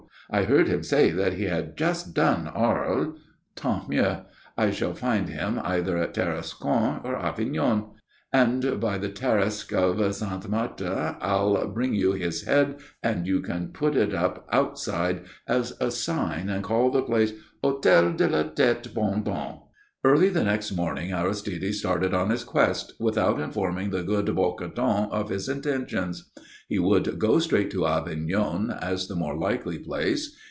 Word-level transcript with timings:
"I 0.33 0.43
heard 0.43 0.69
him 0.69 0.81
say 0.81 1.09
that 1.11 1.33
he 1.33 1.43
had 1.43 1.75
just 1.75 2.13
done 2.13 2.47
Arles." 2.47 3.19
"Tant 3.57 3.89
mieux. 3.89 4.21
I 4.57 4.71
shall 4.71 4.93
find 4.93 5.27
him 5.27 5.59
either 5.61 5.97
at 5.97 6.13
Tarascon 6.13 7.01
or 7.03 7.17
Avignon. 7.17 7.89
And 8.31 8.79
by 8.79 8.97
the 8.97 9.09
Tarasque 9.09 9.73
of 9.73 10.15
Sainte 10.15 10.47
Marthe, 10.47 11.17
I'll 11.19 11.67
bring 11.67 11.93
you 11.95 12.13
his 12.13 12.43
head 12.45 12.77
and 13.03 13.27
you 13.27 13.41
can 13.41 13.73
put 13.73 13.97
it 13.97 14.13
up 14.13 14.47
outside 14.53 15.23
as 15.49 15.73
a 15.81 15.91
sign 15.91 16.47
and 16.47 16.63
call 16.63 16.91
the 16.91 17.01
place 17.01 17.33
the 17.33 17.39
'Hôtel 17.73 18.15
de 18.15 18.29
la 18.29 18.43
Tête 18.43 18.87
Bondon.'" 18.93 19.57
[Illustration: 20.03 20.03
HE 20.03 20.03
BURST 20.03 20.03
INTO 20.03 20.03
SHRIEKS 20.03 20.03
OF 20.03 20.03
LAUGHTER] 20.03 20.03
Early 20.03 20.29
the 20.29 20.43
next 20.43 20.71
morning 20.71 21.11
Aristide 21.13 21.75
started 21.75 22.13
on 22.15 22.29
his 22.31 22.43
quest, 22.43 22.93
without 22.99 23.39
informing 23.39 23.89
the 23.91 24.01
good 24.01 24.25
Bocardon 24.25 25.09
of 25.11 25.29
his 25.29 25.47
intentions. 25.47 26.31
He 26.67 26.79
would 26.79 27.19
go 27.19 27.37
straight 27.37 27.69
to 27.71 27.85
Avignon, 27.85 28.71
as 28.71 29.07
the 29.07 29.15
more 29.15 29.37
likely 29.37 29.77
place. 29.77 30.35